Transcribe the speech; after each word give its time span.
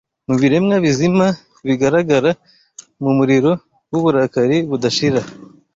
Mubiremwa 0.27 0.75
bizima 0.85 1.25
bigaragara 1.65 2.31
Mu 3.03 3.11
muriro 3.17 3.51
wuburakari 3.91 4.57
budashira 4.69 5.21